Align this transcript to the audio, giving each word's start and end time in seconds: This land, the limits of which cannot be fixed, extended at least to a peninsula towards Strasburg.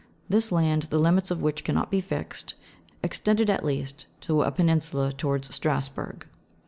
This 0.27 0.51
land, 0.51 0.87
the 0.89 0.97
limits 0.97 1.29
of 1.29 1.43
which 1.43 1.63
cannot 1.63 1.91
be 1.91 2.01
fixed, 2.01 2.55
extended 3.03 3.51
at 3.51 3.63
least 3.63 4.07
to 4.21 4.41
a 4.41 4.49
peninsula 4.51 5.13
towards 5.13 5.53
Strasburg. 5.53 6.25